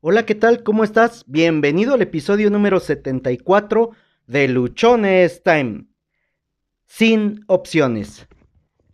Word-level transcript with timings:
Hola, 0.00 0.24
¿qué 0.24 0.36
tal? 0.36 0.62
¿Cómo 0.62 0.84
estás? 0.84 1.24
Bienvenido 1.26 1.94
al 1.94 2.02
episodio 2.02 2.50
número 2.50 2.78
74 2.78 3.90
de 4.28 4.46
Luchones 4.46 5.42
Time. 5.42 5.86
Sin 6.86 7.40
opciones. 7.48 8.28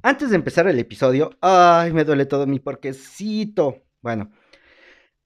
Antes 0.01 0.31
de 0.31 0.37
empezar 0.37 0.67
el 0.67 0.79
episodio, 0.79 1.37
ay, 1.43 1.93
me 1.93 2.05
duele 2.05 2.25
todo 2.25 2.47
mi 2.47 2.59
porquecito. 2.59 3.83
Bueno, 4.01 4.31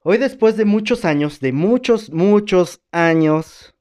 hoy 0.01 0.19
después 0.19 0.57
de 0.57 0.65
muchos 0.65 1.05
años, 1.05 1.39
de 1.39 1.53
muchos, 1.53 2.11
muchos 2.11 2.83
años, 2.91 3.77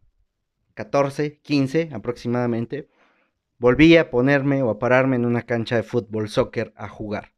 14, 0.76 1.40
15 1.40 1.90
aproximadamente, 1.94 2.90
volví 3.58 3.98
a 3.98 4.12
ponerme 4.12 4.62
o 4.62 4.70
a 4.70 4.78
pararme 4.78 5.16
en 5.16 5.26
una 5.26 5.42
cancha 5.42 5.76
de 5.76 5.82
fútbol, 5.84 6.30
soccer, 6.30 6.74
a 6.76 6.90
jugar. 6.90 7.34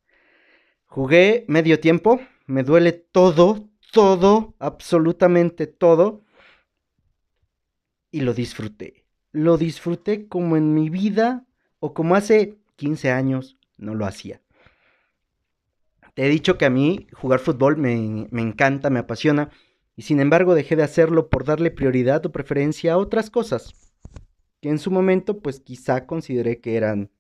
Jugué 0.85 1.45
medio 1.47 1.79
tiempo, 1.79 2.19
me 2.45 2.63
duele 2.63 2.91
todo, 2.91 3.68
todo, 3.91 4.55
absolutamente 4.59 5.67
todo. 5.67 6.23
Y 8.11 8.21
lo 8.21 8.33
disfruté. 8.33 9.05
Lo 9.31 9.57
disfruté 9.57 10.27
como 10.27 10.57
en 10.57 10.73
mi 10.73 10.89
vida 10.89 11.45
o 11.79 11.93
como 11.93 12.15
hace 12.15 12.57
15 12.75 13.11
años 13.11 13.57
no 13.77 13.95
lo 13.95 14.05
hacía. 14.05 14.41
Te 16.15 16.25
he 16.25 16.29
dicho 16.29 16.57
que 16.57 16.65
a 16.65 16.69
mí 16.69 17.07
jugar 17.13 17.39
fútbol 17.39 17.77
me, 17.77 18.27
me 18.31 18.41
encanta, 18.41 18.89
me 18.89 18.99
apasiona. 18.99 19.49
Y 19.95 20.03
sin 20.03 20.19
embargo 20.19 20.55
dejé 20.55 20.75
de 20.75 20.83
hacerlo 20.83 21.29
por 21.29 21.45
darle 21.45 21.71
prioridad 21.71 22.25
o 22.25 22.31
preferencia 22.31 22.93
a 22.93 22.97
otras 22.97 23.29
cosas. 23.29 23.73
Que 24.61 24.69
en 24.69 24.79
su 24.79 24.91
momento 24.91 25.39
pues 25.39 25.59
quizá 25.59 26.05
consideré 26.07 26.59
que 26.59 26.75
eran 26.75 27.11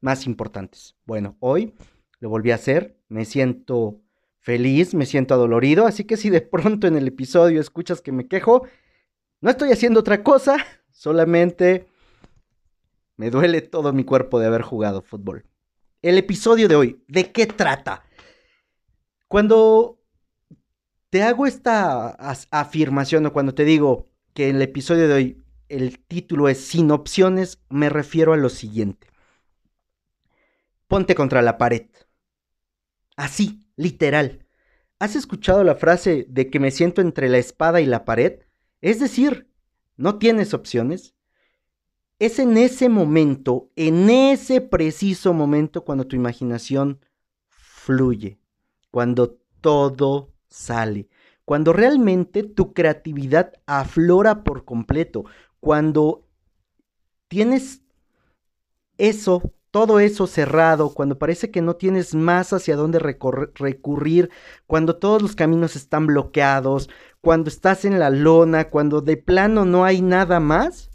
más 0.00 0.26
importantes. 0.26 0.96
Bueno, 1.04 1.36
hoy 1.40 1.74
lo 2.20 2.28
volví 2.28 2.50
a 2.50 2.56
hacer. 2.56 2.98
Me 3.08 3.24
siento 3.24 4.00
feliz, 4.46 4.94
me 4.94 5.06
siento 5.06 5.34
adolorido, 5.34 5.88
así 5.88 6.04
que 6.04 6.16
si 6.16 6.30
de 6.30 6.40
pronto 6.40 6.86
en 6.86 6.96
el 6.96 7.08
episodio 7.08 7.60
escuchas 7.60 8.00
que 8.00 8.12
me 8.12 8.28
quejo, 8.28 8.64
no 9.40 9.50
estoy 9.50 9.72
haciendo 9.72 9.98
otra 9.98 10.22
cosa, 10.22 10.64
solamente 10.92 11.88
me 13.16 13.28
duele 13.28 13.60
todo 13.60 13.92
mi 13.92 14.04
cuerpo 14.04 14.38
de 14.38 14.46
haber 14.46 14.62
jugado 14.62 15.02
fútbol. 15.02 15.44
El 16.00 16.16
episodio 16.16 16.68
de 16.68 16.76
hoy, 16.76 17.02
¿de 17.08 17.32
qué 17.32 17.46
trata? 17.46 18.04
Cuando 19.26 20.00
te 21.10 21.24
hago 21.24 21.48
esta 21.48 22.10
afirmación 22.52 23.26
o 23.26 23.32
cuando 23.32 23.52
te 23.52 23.64
digo 23.64 24.06
que 24.32 24.48
en 24.48 24.56
el 24.56 24.62
episodio 24.62 25.08
de 25.08 25.14
hoy 25.14 25.44
el 25.68 25.98
título 25.98 26.48
es 26.48 26.60
Sin 26.60 26.92
opciones, 26.92 27.60
me 27.68 27.88
refiero 27.88 28.32
a 28.32 28.36
lo 28.36 28.48
siguiente. 28.48 29.08
Ponte 30.86 31.16
contra 31.16 31.42
la 31.42 31.58
pared. 31.58 31.88
Así, 33.16 33.66
literal. 33.74 34.45
¿Has 34.98 35.14
escuchado 35.14 35.62
la 35.62 35.74
frase 35.74 36.26
de 36.28 36.48
que 36.48 36.58
me 36.58 36.70
siento 36.70 37.02
entre 37.02 37.28
la 37.28 37.36
espada 37.38 37.80
y 37.82 37.86
la 37.86 38.06
pared? 38.06 38.40
Es 38.80 38.98
decir, 38.98 39.50
no 39.96 40.18
tienes 40.18 40.54
opciones. 40.54 41.14
Es 42.18 42.38
en 42.38 42.56
ese 42.56 42.88
momento, 42.88 43.70
en 43.76 44.08
ese 44.08 44.62
preciso 44.62 45.34
momento, 45.34 45.84
cuando 45.84 46.06
tu 46.06 46.16
imaginación 46.16 47.00
fluye, 47.48 48.38
cuando 48.90 49.38
todo 49.60 50.32
sale, 50.48 51.08
cuando 51.44 51.74
realmente 51.74 52.42
tu 52.42 52.72
creatividad 52.72 53.52
aflora 53.66 54.44
por 54.44 54.64
completo, 54.64 55.26
cuando 55.60 56.26
tienes 57.28 57.82
eso 58.96 59.52
todo 59.70 60.00
eso 60.00 60.26
cerrado, 60.26 60.94
cuando 60.94 61.18
parece 61.18 61.50
que 61.50 61.60
no 61.60 61.76
tienes 61.76 62.14
más 62.14 62.52
hacia 62.52 62.76
dónde 62.76 62.98
recurrir, 62.98 64.30
cuando 64.66 64.96
todos 64.96 65.20
los 65.20 65.36
caminos 65.36 65.76
están 65.76 66.06
bloqueados, 66.06 66.88
cuando 67.20 67.50
estás 67.50 67.84
en 67.84 67.98
la 67.98 68.10
lona, 68.10 68.70
cuando 68.70 69.00
de 69.00 69.16
plano 69.16 69.64
no 69.64 69.84
hay 69.84 70.00
nada 70.00 70.40
más, 70.40 70.90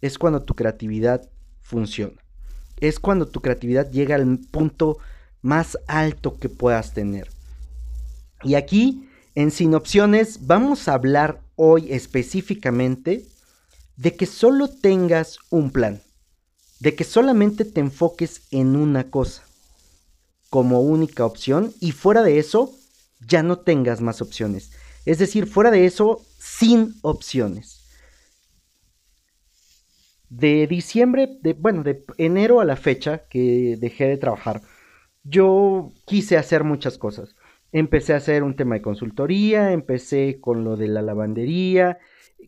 es 0.00 0.18
cuando 0.18 0.42
tu 0.42 0.54
creatividad 0.54 1.28
funciona. 1.60 2.20
Es 2.80 2.98
cuando 2.98 3.26
tu 3.26 3.40
creatividad 3.40 3.90
llega 3.90 4.16
al 4.16 4.38
punto 4.50 4.98
más 5.40 5.78
alto 5.86 6.36
que 6.38 6.48
puedas 6.48 6.92
tener. 6.92 7.28
Y 8.42 8.54
aquí, 8.54 9.08
en 9.34 9.50
Sin 9.50 9.74
Opciones, 9.74 10.46
vamos 10.46 10.88
a 10.88 10.94
hablar 10.94 11.40
hoy 11.56 11.92
específicamente 11.92 13.24
de 13.96 14.16
que 14.16 14.26
solo 14.26 14.68
tengas 14.68 15.38
un 15.50 15.70
plan 15.70 16.00
de 16.82 16.96
que 16.96 17.04
solamente 17.04 17.64
te 17.64 17.78
enfoques 17.78 18.42
en 18.50 18.74
una 18.74 19.08
cosa 19.08 19.44
como 20.50 20.80
única 20.80 21.24
opción 21.24 21.72
y 21.78 21.92
fuera 21.92 22.24
de 22.24 22.40
eso 22.40 22.74
ya 23.20 23.44
no 23.44 23.60
tengas 23.60 24.00
más 24.00 24.20
opciones. 24.20 24.72
Es 25.06 25.18
decir, 25.18 25.46
fuera 25.46 25.70
de 25.70 25.86
eso, 25.86 26.20
sin 26.38 26.94
opciones. 27.02 27.86
De 30.28 30.66
diciembre, 30.66 31.38
de, 31.40 31.52
bueno, 31.52 31.84
de 31.84 32.04
enero 32.18 32.58
a 32.58 32.64
la 32.64 32.74
fecha 32.74 33.28
que 33.28 33.76
dejé 33.78 34.08
de 34.08 34.16
trabajar, 34.16 34.60
yo 35.22 35.92
quise 36.04 36.36
hacer 36.36 36.64
muchas 36.64 36.98
cosas. 36.98 37.36
Empecé 37.70 38.12
a 38.12 38.16
hacer 38.16 38.42
un 38.42 38.56
tema 38.56 38.74
de 38.74 38.82
consultoría, 38.82 39.70
empecé 39.70 40.40
con 40.40 40.64
lo 40.64 40.76
de 40.76 40.88
la 40.88 41.00
lavandería, 41.00 41.98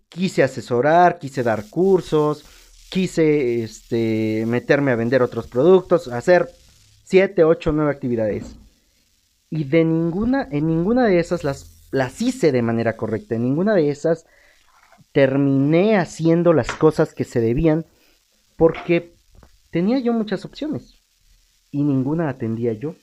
quise 0.09 0.43
asesorar, 0.43 1.21
quise 1.21 1.45
dar 1.45 1.71
cursos, 1.71 2.64
quise 2.91 3.63
este, 3.63 4.45
meterme 4.47 4.93
a 4.93 4.97
vender 4.97 5.23
otros 5.23 5.47
productos, 5.47 6.09
hacer 6.09 6.49
7, 7.05 7.45
8, 7.45 7.73
9 7.73 7.91
actividades. 7.91 8.57
Y 9.51 9.65
de 9.65 9.85
ninguna, 9.85 10.49
en 10.51 10.67
ninguna 10.67 11.07
de 11.07 11.21
esas 11.21 11.45
las, 11.45 11.89
las 11.91 12.21
hice 12.21 12.53
de 12.53 12.63
manera 12.63 12.97
correcta. 12.97 13.35
En 13.35 13.43
ninguna 13.43 13.75
de 13.75 13.91
esas 13.91 14.27
terminé 15.13 15.97
haciendo 15.97 16.53
las 16.53 16.73
cosas 16.73 17.15
que 17.15 17.25
se 17.25 17.41
debían 17.41 17.87
porque 18.57 19.15
tenía 19.71 19.99
yo 19.99 20.13
muchas 20.13 20.45
opciones 20.45 20.95
y 21.71 21.83
ninguna 21.83 22.29
atendía 22.29 22.73
yo. 22.73 22.95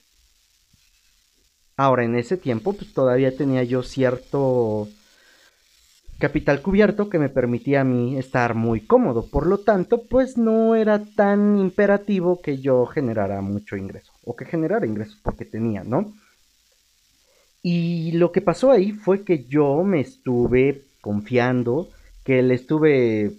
Ahora, 1.77 2.03
en 2.03 2.15
ese 2.15 2.37
tiempo, 2.37 2.73
pues 2.73 2.93
todavía 2.93 3.35
tenía 3.35 3.63
yo 3.63 3.81
cierto 3.81 4.87
capital 6.21 6.61
cubierto 6.61 7.09
que 7.09 7.19
me 7.19 7.27
permitía 7.27 7.81
a 7.81 7.83
mí 7.83 8.17
estar 8.17 8.53
muy 8.53 8.81
cómodo. 8.81 9.29
Por 9.29 9.47
lo 9.47 9.57
tanto, 9.57 10.03
pues 10.07 10.37
no 10.37 10.75
era 10.75 11.03
tan 11.03 11.57
imperativo 11.57 12.41
que 12.41 12.59
yo 12.59 12.85
generara 12.85 13.41
mucho 13.41 13.75
ingreso 13.75 14.13
o 14.23 14.35
que 14.35 14.45
generara 14.45 14.85
ingresos 14.85 15.19
porque 15.21 15.43
tenía, 15.43 15.83
¿no? 15.83 16.13
Y 17.63 18.13
lo 18.13 18.31
que 18.31 18.41
pasó 18.41 18.71
ahí 18.71 18.91
fue 18.91 19.23
que 19.23 19.45
yo 19.45 19.83
me 19.83 19.99
estuve 19.99 20.83
confiando, 21.01 21.89
que 22.23 22.41
le 22.41 22.53
estuve 22.53 23.31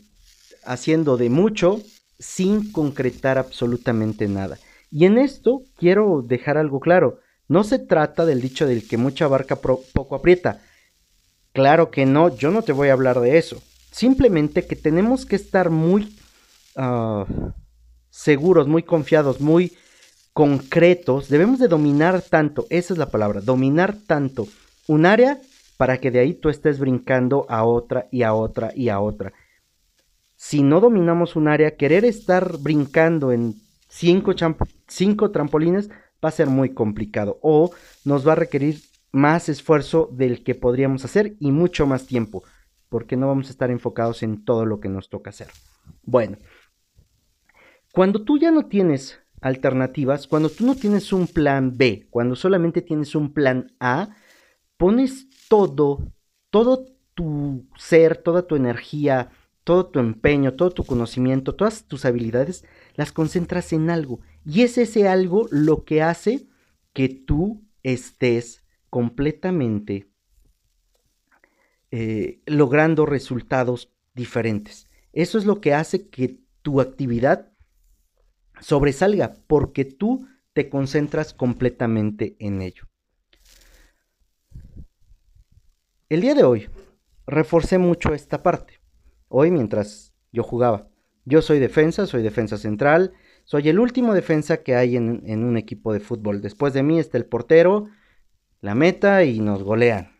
haciendo 0.65 1.17
de 1.17 1.31
mucho 1.31 1.81
sin 2.19 2.73
concretar 2.73 3.39
absolutamente 3.39 4.29
nada. 4.29 4.59
Y 4.91 5.07
en 5.07 5.19
esto 5.19 5.63
quiero 5.79 6.23
dejar 6.23 6.59
algo 6.59 6.81
claro. 6.81 7.21
No 7.49 7.65
se 7.65 7.79
trata 7.79 8.27
del 8.27 8.41
dicho 8.41 8.67
del 8.67 8.87
que 8.87 8.97
mucha 8.97 9.29
barca 9.29 9.57
poco 9.57 10.15
aprieta 10.15 10.61
Claro 11.53 11.91
que 11.91 12.07
no, 12.07 12.35
yo 12.35 12.51
no 12.51 12.63
te 12.63 12.73
voy 12.73 12.89
a 12.89 12.95
hablar 12.95 13.21
de 13.21 13.39
eso. 13.39 13.63
Simplemente 13.91 14.67
que 14.67 14.77
tenemos 14.77 15.27
que 15.27 15.37
estar 15.37 15.71
muy 15.71 16.17
ah, 16.77 17.27
seguros, 18.11 18.69
muy 18.69 18.83
confiados, 18.83 19.41
muy 19.41 19.73
concretos. 20.33 21.29
Debemos 21.29 21.59
de 21.59 21.69
dominar 21.69 22.23
tanto, 22.23 22.67
esa 22.71 22.95
es 22.95 22.99
la 22.99 23.11
palabra, 23.11 23.41
dominar 23.41 23.97
tanto 24.07 24.49
un 24.87 25.05
área 25.05 25.41
para 25.77 25.99
que 25.99 26.11
de 26.11 26.21
ahí 26.21 26.35
tú 26.35 26.49
estés 26.49 26.79
brincando 26.79 27.45
a 27.49 27.65
otra 27.65 28.09
y 28.11 28.23
a 28.23 28.35
otra 28.35 28.73
y 28.75 28.89
a 28.89 29.01
otra. 29.01 29.33
Si 30.37 30.63
no 30.63 30.81
dominamos 30.81 31.37
un 31.37 31.49
área, 31.49 31.77
querer 31.77 32.05
estar 32.05 32.59
brincando 32.59 33.31
en 33.31 33.55
cinco, 33.89 34.33
cinco 34.89 35.31
trampolines 35.31 35.91
va 36.25 36.29
a 36.29 36.33
ser 36.33 36.49
muy 36.49 36.71
complicado 36.71 37.39
o 37.43 37.73
nos 38.05 38.27
va 38.27 38.33
a 38.33 38.37
requerir 38.37 38.81
más 39.13 39.49
esfuerzo 39.49 40.09
del 40.11 40.43
que 40.43 40.55
podríamos 40.55 41.05
hacer 41.05 41.37
y 41.39 41.53
mucho 41.53 41.87
más 41.87 42.07
tiempo, 42.07 42.43
porque 42.89 43.17
no 43.17 43.29
vamos 43.29 43.49
a 43.49 43.51
estar 43.51 43.71
enfocados 43.71 44.23
en 44.23 44.45
todo 44.45 44.67
lo 44.67 44.81
que 44.81 44.89
nos 44.89 45.11
toca 45.11 45.31
hacer. 45.31 45.49
Bueno, 46.03 46.39
cuando 47.93 48.25
tú 48.25 48.39
ya 48.39 48.51
no 48.51 48.67
tienes 48.67 49.21
alternativas, 49.43 50.27
cuando 50.27 50.49
tú 50.49 50.65
no 50.65 50.75
tienes 50.75 51.13
un 51.13 51.27
plan 51.27 51.77
B, 51.77 52.07
cuando 52.11 52.35
solamente 52.35 52.81
tienes 52.81 53.15
un 53.15 53.33
plan 53.35 53.73
A, 53.81 54.17
pones 54.79 55.29
todo, 55.49 56.13
todo 56.51 56.87
tu 57.15 57.67
ser, 57.77 58.17
toda 58.17 58.47
tu 58.47 58.57
energía, 58.57 59.31
todo 59.65 59.87
tu 59.87 59.99
empeño, 59.99 60.55
todo 60.55 60.71
tu 60.71 60.85
conocimiento, 60.85 61.55
todas 61.55 61.85
tus 61.85 62.05
habilidades, 62.05 62.65
las 62.95 63.13
concentras 63.13 63.73
en 63.73 63.91
algo. 63.91 64.21
Y 64.45 64.63
es 64.63 64.79
ese 64.79 65.07
algo 65.09 65.47
lo 65.51 65.85
que 65.85 66.03
hace 66.03 66.49
que 66.93 67.09
tú 67.09 67.63
estés 67.83 68.62
completamente 68.93 70.07
eh, 71.91 72.43
logrando 72.45 73.07
resultados 73.07 73.91
diferentes. 74.13 74.87
Eso 75.15 75.39
es 75.39 75.47
lo 75.47 75.63
que 75.63 75.73
hace 75.73 76.11
que 76.11 76.41
tu 76.61 76.79
actividad 76.79 77.53
sobresalga 78.61 79.33
porque 79.47 79.87
tú 79.87 80.29
te 80.53 80.69
concentras 80.69 81.33
completamente 81.33 82.37
en 82.39 82.61
ello. 82.61 82.85
El 86.11 86.21
día 86.21 86.35
de 86.35 86.45
hoy 86.45 86.69
reforcé 87.27 87.79
mucho 87.79 88.13
esta 88.13 88.43
parte. 88.43 88.79
Hoy 89.29 89.51
mientras 89.51 90.13
yo 90.33 90.43
jugaba. 90.43 90.91
Yo 91.25 91.41
soy 91.41 91.61
defensa, 91.61 92.05
soy 92.05 92.23
defensa 92.23 92.59
central, 92.59 93.15
soy 93.45 93.71
el 93.71 93.79
último 93.79 94.13
defensa 94.13 94.63
que 94.63 94.77
hay 94.77 94.97
en, 94.97 95.23
en 95.25 95.45
un 95.45 95.57
equipo 95.57 95.95
de 95.95 96.01
fútbol. 96.01 96.43
Después 96.43 96.75
de 96.75 96.83
mí 96.83 96.99
está 96.99 97.17
el 97.17 97.25
portero, 97.25 97.89
la 98.63 98.77
meta 98.77 99.25
y 99.25 99.41
nos 99.41 99.65
golean. 99.65 100.13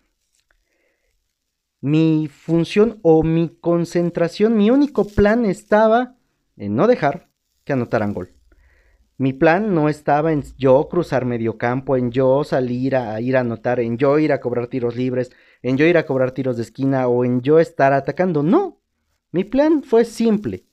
Mi 1.81 2.29
función 2.29 2.99
o 3.03 3.23
mi 3.23 3.49
concentración, 3.49 4.57
mi 4.57 4.69
único 4.71 5.07
plan 5.07 5.45
estaba 5.47 6.17
en 6.57 6.75
no 6.75 6.89
dejar 6.89 7.31
que 7.65 7.73
anotaran 7.73 8.13
gol. 8.13 8.35
Mi 9.17 9.33
plan 9.33 9.73
no 9.75 9.89
estaba 9.89 10.33
en 10.33 10.43
yo 10.59 10.89
cruzar 10.89 11.25
medio 11.25 11.57
campo, 11.57 11.97
en 11.97 12.11
yo 12.11 12.43
salir 12.43 12.97
a 12.97 13.21
ir 13.21 13.37
a 13.37 13.41
anotar, 13.41 13.79
en 13.79 13.97
yo 13.97 14.19
ir 14.19 14.33
a 14.33 14.41
cobrar 14.41 14.67
tiros 14.67 14.97
libres, 14.97 15.31
en 15.63 15.77
yo 15.77 15.87
ir 15.87 15.97
a 15.97 16.05
cobrar 16.05 16.33
tiros 16.33 16.57
de 16.57 16.63
esquina 16.63 17.07
o 17.07 17.25
en 17.25 17.43
yo 17.43 17.61
estar 17.61 17.93
atacando. 17.93 18.43
No. 18.43 18.81
Mi 19.31 19.45
plan 19.45 19.85
fue 19.85 20.05
simple. 20.05 20.67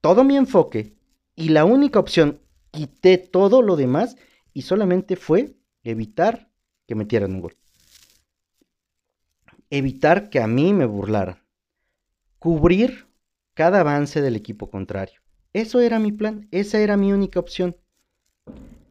Todo 0.00 0.24
mi 0.24 0.36
enfoque 0.36 0.96
y 1.36 1.50
la 1.50 1.64
única 1.64 2.00
opción, 2.00 2.40
quité 2.72 3.18
todo 3.18 3.62
lo 3.62 3.76
demás 3.76 4.16
y 4.52 4.62
solamente 4.62 5.14
fue 5.14 5.54
evitar 5.84 6.51
que 6.86 6.94
metieran 6.94 7.34
un 7.34 7.40
gol. 7.40 7.56
Evitar 9.70 10.30
que 10.30 10.40
a 10.40 10.46
mí 10.46 10.72
me 10.72 10.86
burlaran. 10.86 11.38
Cubrir 12.38 13.06
cada 13.54 13.80
avance 13.80 14.20
del 14.20 14.36
equipo 14.36 14.70
contrario. 14.70 15.20
Eso 15.52 15.80
era 15.80 15.98
mi 15.98 16.12
plan, 16.12 16.48
esa 16.50 16.78
era 16.78 16.96
mi 16.96 17.12
única 17.12 17.40
opción. 17.40 17.76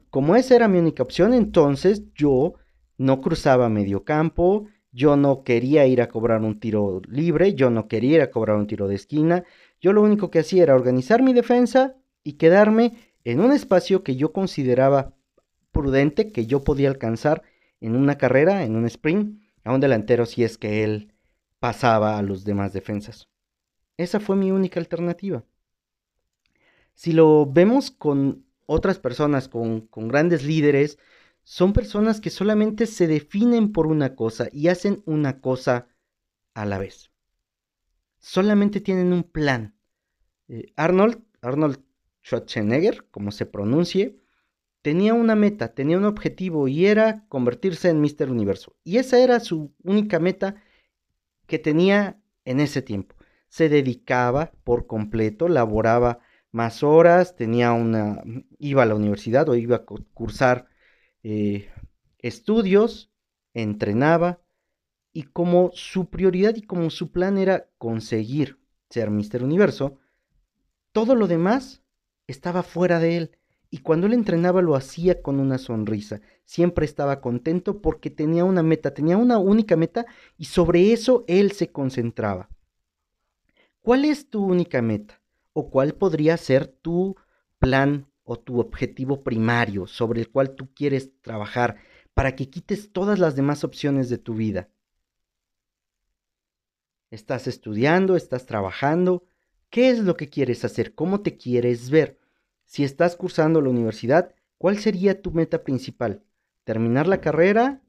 Como 0.09 0.35
esa 0.35 0.55
era 0.55 0.67
mi 0.67 0.77
única 0.77 1.03
opción, 1.03 1.33
entonces 1.33 2.03
yo 2.13 2.53
no 2.97 3.21
cruzaba 3.21 3.69
medio 3.69 4.03
campo, 4.03 4.67
yo 4.91 5.15
no 5.15 5.43
quería 5.43 5.87
ir 5.87 6.01
a 6.01 6.09
cobrar 6.09 6.41
un 6.41 6.59
tiro 6.59 7.01
libre, 7.07 7.55
yo 7.55 7.69
no 7.69 7.87
quería 7.87 8.15
ir 8.17 8.21
a 8.21 8.29
cobrar 8.29 8.57
un 8.57 8.67
tiro 8.67 8.87
de 8.87 8.95
esquina, 8.95 9.43
yo 9.79 9.93
lo 9.93 10.01
único 10.01 10.29
que 10.29 10.39
hacía 10.39 10.63
era 10.63 10.75
organizar 10.75 11.23
mi 11.23 11.33
defensa 11.33 11.95
y 12.23 12.33
quedarme 12.33 12.93
en 13.23 13.39
un 13.39 13.51
espacio 13.51 14.03
que 14.03 14.15
yo 14.15 14.33
consideraba 14.33 15.15
prudente, 15.71 16.31
que 16.31 16.45
yo 16.45 16.63
podía 16.63 16.89
alcanzar 16.89 17.43
en 17.81 17.95
una 17.95 18.17
carrera, 18.17 18.63
en 18.63 18.75
un 18.75 18.85
sprint, 18.85 19.41
a 19.63 19.73
un 19.73 19.81
delantero 19.81 20.25
si 20.25 20.43
es 20.43 20.57
que 20.57 20.83
él 20.83 21.13
pasaba 21.59 22.17
a 22.17 22.21
los 22.21 22.45
demás 22.45 22.73
defensas. 22.73 23.27
Esa 23.97 24.19
fue 24.19 24.35
mi 24.35 24.51
única 24.51 24.79
alternativa. 24.79 25.43
Si 26.93 27.13
lo 27.13 27.45
vemos 27.45 27.91
con 27.91 28.45
otras 28.65 28.99
personas, 28.99 29.47
con, 29.47 29.89
grandes 29.91 30.43
líderes, 30.43 30.97
son 31.43 31.73
personas 31.73 32.21
que 32.21 32.29
solamente 32.29 32.85
se 32.85 33.07
definen 33.07 33.71
por 33.71 33.87
una 33.87 34.15
cosa 34.15 34.47
y 34.51 34.67
hacen 34.67 35.01
una 35.05 35.41
cosa 35.41 35.87
a 36.53 36.65
la 36.65 36.77
vez. 36.77 37.11
Solamente 38.19 38.81
tienen 38.81 39.13
un 39.13 39.23
plan. 39.23 39.75
Eh, 40.47 40.71
Arnold, 40.75 41.23
Arnold 41.41 41.79
Schwarzenegger, 42.23 43.07
como 43.09 43.31
se 43.31 43.47
pronuncie, 43.47 44.20
tenía 44.81 45.13
una 45.13 45.35
meta, 45.35 45.73
tenía 45.73 45.97
un 45.97 46.05
objetivo 46.05 46.67
y 46.67 46.85
era 46.85 47.25
convertirse 47.27 47.89
en 47.89 48.01
Mr. 48.01 48.29
Universo. 48.29 48.75
Y 48.83 48.97
esa 48.97 49.19
era 49.19 49.39
su 49.39 49.73
única 49.83 50.19
meta 50.19 50.55
que 51.47 51.59
tenía 51.59 52.21
en 52.45 52.59
ese 52.59 52.81
tiempo. 52.81 53.15
Se 53.49 53.69
dedicaba 53.69 54.51
por 54.63 54.87
completo, 54.87 55.47
laboraba 55.47 56.19
más 56.51 56.83
horas, 56.83 57.35
tenía 57.35 57.73
una, 57.73 58.23
iba 58.59 58.83
a 58.83 58.85
la 58.85 58.95
universidad 58.95 59.47
o 59.49 59.55
iba 59.55 59.77
a 59.77 59.85
cursar 59.85 60.67
eh, 61.23 61.69
estudios, 62.19 63.11
entrenaba 63.53 64.41
y 65.13 65.23
como 65.23 65.71
su 65.73 66.09
prioridad 66.09 66.55
y 66.55 66.61
como 66.61 66.89
su 66.89 67.11
plan 67.11 67.37
era 67.37 67.69
conseguir 67.77 68.59
ser 68.89 69.09
Mister 69.09 69.43
Universo, 69.43 69.99
todo 70.91 71.15
lo 71.15 71.27
demás 71.27 71.83
estaba 72.27 72.63
fuera 72.63 72.99
de 72.99 73.17
él. 73.17 73.37
Y 73.71 73.79
cuando 73.79 74.05
él 74.05 74.13
entrenaba 74.13 74.61
lo 74.61 74.75
hacía 74.75 75.23
con 75.23 75.39
una 75.39 75.57
sonrisa. 75.57 76.21
Siempre 76.45 76.85
estaba 76.85 77.21
contento 77.21 77.81
porque 77.81 78.11
tenía 78.11 78.45
una 78.45 78.61
meta, 78.61 78.93
tenía 78.93 79.17
una 79.17 79.39
única 79.39 79.75
meta 79.75 80.05
y 80.37 80.45
sobre 80.45 80.93
eso 80.93 81.23
él 81.27 81.53
se 81.53 81.71
concentraba. 81.71 82.49
¿Cuál 83.81 84.05
es 84.05 84.29
tu 84.29 84.45
única 84.45 84.83
meta? 84.83 85.21
o 85.53 85.69
cuál 85.69 85.93
podría 85.93 86.37
ser 86.37 86.67
tu 86.67 87.15
plan 87.59 88.07
o 88.23 88.39
tu 88.39 88.59
objetivo 88.59 89.23
primario 89.23 89.87
sobre 89.87 90.21
el 90.21 90.29
cual 90.29 90.55
tú 90.55 90.73
quieres 90.73 91.11
trabajar 91.21 91.77
para 92.13 92.35
que 92.35 92.49
quites 92.49 92.91
todas 92.91 93.19
las 93.19 93.35
demás 93.35 93.63
opciones 93.63 94.09
de 94.09 94.17
tu 94.17 94.35
vida. 94.35 94.69
¿Estás 97.09 97.47
estudiando? 97.47 98.15
¿Estás 98.15 98.45
trabajando? 98.45 99.25
¿Qué 99.69 99.89
es 99.89 99.99
lo 99.99 100.15
que 100.15 100.29
quieres 100.29 100.63
hacer? 100.63 100.95
¿Cómo 100.95 101.21
te 101.21 101.37
quieres 101.37 101.89
ver? 101.89 102.20
Si 102.71 102.85
estás 102.85 103.17
cursando 103.17 103.59
la 103.59 103.69
universidad, 103.69 104.33
¿cuál 104.57 104.77
sería 104.77 105.21
tu 105.21 105.31
meta 105.31 105.65
principal? 105.65 106.23
¿Terminar 106.63 107.05
la 107.05 107.19
carrera 107.19 107.81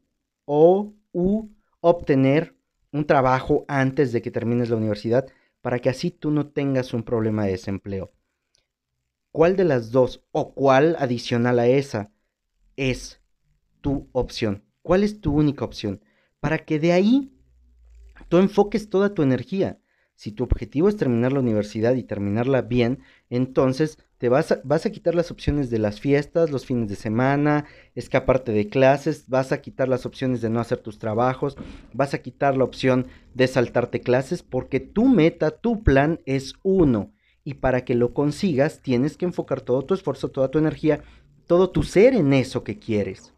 o 0.44 0.92
u, 1.12 1.50
obtener 1.78 2.56
un 2.90 3.06
trabajo 3.06 3.64
antes 3.68 4.10
de 4.10 4.22
que 4.22 4.32
termines 4.32 4.70
la 4.70 4.76
universidad 4.76 5.28
para 5.60 5.78
que 5.78 5.88
así 5.88 6.10
tú 6.10 6.32
no 6.32 6.48
tengas 6.48 6.94
un 6.94 7.04
problema 7.04 7.44
de 7.44 7.52
desempleo. 7.52 8.10
¿Cuál 9.30 9.54
de 9.54 9.62
las 9.62 9.92
dos 9.92 10.24
o 10.32 10.52
cuál 10.52 10.96
adicional 10.98 11.60
a 11.60 11.68
esa 11.68 12.10
es 12.74 13.20
tu 13.82 14.08
opción? 14.10 14.64
¿Cuál 14.82 15.04
es 15.04 15.20
tu 15.20 15.32
única 15.32 15.64
opción? 15.64 16.02
Para 16.40 16.58
que 16.58 16.80
de 16.80 16.92
ahí 16.92 17.32
tú 18.28 18.38
enfoques 18.38 18.90
toda 18.90 19.14
tu 19.14 19.22
energía. 19.22 19.78
Si 20.14 20.32
tu 20.32 20.44
objetivo 20.44 20.88
es 20.88 20.96
terminar 20.96 21.32
la 21.32 21.40
universidad 21.40 21.94
y 21.94 22.04
terminarla 22.04 22.62
bien, 22.62 23.00
entonces 23.36 23.98
te 24.18 24.28
vas 24.28 24.52
a, 24.52 24.60
vas 24.62 24.84
a 24.84 24.90
quitar 24.90 25.14
las 25.14 25.30
opciones 25.30 25.70
de 25.70 25.78
las 25.78 26.00
fiestas, 26.00 26.50
los 26.50 26.66
fines 26.66 26.90
de 26.90 26.96
semana, 26.96 27.64
escaparte 27.94 28.52
de 28.52 28.68
clases, 28.68 29.26
vas 29.28 29.52
a 29.52 29.62
quitar 29.62 29.88
las 29.88 30.04
opciones 30.04 30.42
de 30.42 30.50
no 30.50 30.60
hacer 30.60 30.80
tus 30.80 30.98
trabajos, 30.98 31.56
vas 31.94 32.12
a 32.12 32.18
quitar 32.18 32.58
la 32.58 32.64
opción 32.64 33.06
de 33.32 33.48
saltarte 33.48 34.02
clases, 34.02 34.42
porque 34.42 34.80
tu 34.80 35.08
meta, 35.08 35.50
tu 35.50 35.82
plan 35.82 36.20
es 36.26 36.54
uno. 36.62 37.14
Y 37.42 37.54
para 37.54 37.86
que 37.86 37.94
lo 37.94 38.12
consigas, 38.12 38.82
tienes 38.82 39.16
que 39.16 39.24
enfocar 39.24 39.62
todo 39.62 39.82
tu 39.82 39.94
esfuerzo, 39.94 40.28
toda 40.30 40.50
tu 40.50 40.58
energía, 40.58 41.02
todo 41.46 41.70
tu 41.70 41.82
ser 41.82 42.12
en 42.12 42.34
eso 42.34 42.64
que 42.64 42.78
quieres. 42.78 43.32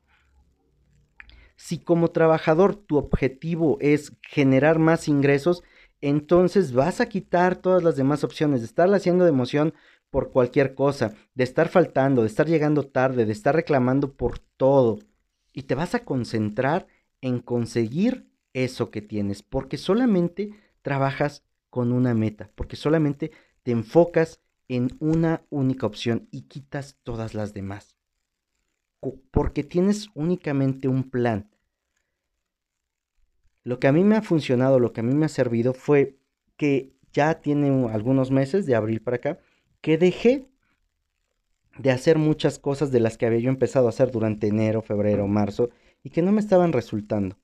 Si 1.55 1.79
como 1.79 2.09
trabajador 2.09 2.75
tu 2.75 2.97
objetivo 2.97 3.79
es 3.81 4.13
generar 4.23 4.81
más 4.81 5.07
ingresos, 5.07 5.63
entonces 6.09 6.73
vas 6.73 7.01
a 7.01 7.09
quitar 7.09 7.57
todas 7.57 7.83
las 7.83 7.97
demás 7.97 8.25
opciones 8.25 8.61
de 8.61 8.67
estarla 8.67 8.99
haciendo 8.99 9.25
de 9.25 9.31
emoción 9.31 9.73
por 10.11 10.31
cualquier 10.31 10.75
cosa, 10.75 11.15
de 11.35 11.45
estar 11.45 11.69
faltando, 11.69 12.21
de 12.21 12.29
estar 12.29 12.47
llegando 12.47 12.87
tarde, 12.87 13.25
de 13.25 13.33
estar 13.33 13.55
reclamando 13.55 14.13
por 14.13 14.39
todo. 14.39 14.99
Y 15.55 15.63
te 15.63 15.75
vas 15.75 15.95
a 15.95 16.01
concentrar 16.01 16.87
en 17.23 17.41
conseguir 17.41 18.29
eso 18.53 18.91
que 18.91 19.01
tienes, 19.01 19.43
porque 19.43 19.79
solamente 19.79 20.51
trabajas 20.83 21.43
con 21.71 21.91
una 21.91 22.13
meta, 22.13 22.51
porque 22.55 22.77
solamente 22.77 23.33
te 23.63 23.73
enfocas 23.73 24.41
en 24.69 24.97
una 25.01 25.43
única 25.49 25.87
opción 25.87 26.29
y 26.31 26.43
quitas 26.43 26.99
todas 27.03 27.33
las 27.33 27.55
demás. 27.55 27.97
Porque 29.31 29.65
tienes 29.65 30.09
únicamente 30.15 30.87
un 30.87 31.11
plan. 31.11 31.49
Lo 33.65 33.81
que 33.81 33.89
a 33.89 33.93
mí 33.93 34.05
me 34.05 34.17
ha 34.17 34.23
funcionado, 34.23 34.79
lo 34.79 34.93
que 34.93 35.01
a 35.01 35.05
mí 35.05 35.15
me 35.15 35.27
ha 35.27 35.31
servido 35.31 35.73
fue 35.73 36.19
que 36.57 36.95
ya 37.13 37.41
tiene 37.41 37.89
algunos 37.89 38.31
meses 38.31 38.67
de 38.67 38.75
abril 38.75 39.01
para 39.01 39.17
acá, 39.17 39.39
que 39.81 39.97
dejé 39.97 40.49
de 41.79 41.91
hacer 41.91 42.19
muchas 42.19 42.59
cosas 42.59 42.93
de 42.93 43.01
las 43.01 43.17
que 43.17 43.27
había 43.27 43.41
yo 43.41 43.49
empezado 43.49 43.87
a 43.87 43.89
hacer 43.89 44.11
durante 44.11 44.49
enero, 44.49 44.83
febrero, 44.83 45.27
marzo 45.27 45.71
y 46.03 46.11
que 46.11 46.23
no 46.23 46.31
me 46.31 46.41
estaban 46.41 46.73
resultando. 46.73 47.39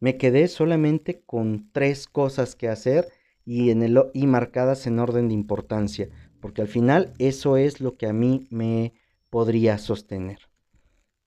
Me 0.00 0.16
quedé 0.16 0.48
solamente 0.48 1.22
con 1.24 1.70
tres 1.72 2.08
cosas 2.08 2.56
que 2.56 2.68
hacer 2.68 3.08
y, 3.44 3.70
en 3.70 3.82
el, 3.82 4.02
y 4.12 4.26
marcadas 4.26 4.86
en 4.86 4.98
orden 4.98 5.28
de 5.28 5.34
importancia, 5.34 6.08
porque 6.40 6.62
al 6.62 6.68
final 6.68 7.12
eso 7.18 7.56
es 7.56 7.80
lo 7.80 7.96
que 7.96 8.06
a 8.06 8.12
mí 8.12 8.46
me 8.50 8.92
podría 9.30 9.78
sostener. 9.78 10.40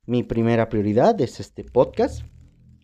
Mi 0.06 0.24
primera 0.24 0.70
prioridad 0.70 1.20
es 1.22 1.40
este 1.40 1.64
podcast. 1.64 2.24